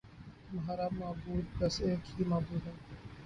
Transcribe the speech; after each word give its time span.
تمہارا 0.47 0.87
معبود 0.91 1.45
بس 1.59 1.79
ایک 1.81 2.09
ہی 2.11 2.23
معبود 2.25 2.65
ہے 2.65 2.73